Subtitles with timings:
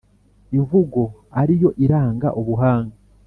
[0.57, 1.01] imvugo
[1.41, 2.95] ari yo iranga ubuhanga,